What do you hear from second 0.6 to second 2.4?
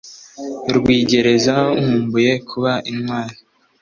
rwigerezaho nkumbuye